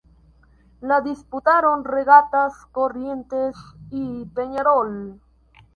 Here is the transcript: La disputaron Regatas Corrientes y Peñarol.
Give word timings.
La 0.81 0.99
disputaron 1.01 1.83
Regatas 1.85 2.55
Corrientes 2.71 3.55
y 3.91 4.25
Peñarol. 4.33 5.21